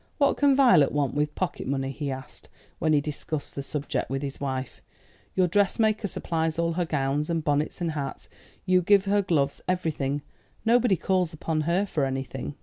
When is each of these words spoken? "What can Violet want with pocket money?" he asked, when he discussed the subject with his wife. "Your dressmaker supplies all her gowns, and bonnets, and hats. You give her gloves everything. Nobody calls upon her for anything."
"What 0.17 0.35
can 0.35 0.55
Violet 0.55 0.91
want 0.93 1.13
with 1.13 1.35
pocket 1.35 1.67
money?" 1.67 1.91
he 1.91 2.09
asked, 2.09 2.49
when 2.79 2.91
he 2.91 2.99
discussed 3.01 3.53
the 3.53 3.61
subject 3.61 4.09
with 4.09 4.23
his 4.23 4.41
wife. 4.41 4.81
"Your 5.35 5.45
dressmaker 5.45 6.07
supplies 6.07 6.57
all 6.57 6.73
her 6.73 6.85
gowns, 6.85 7.29
and 7.29 7.43
bonnets, 7.43 7.81
and 7.81 7.91
hats. 7.91 8.27
You 8.65 8.81
give 8.81 9.05
her 9.05 9.21
gloves 9.21 9.61
everything. 9.69 10.23
Nobody 10.65 10.95
calls 10.95 11.33
upon 11.33 11.61
her 11.61 11.85
for 11.85 12.03
anything." 12.05 12.55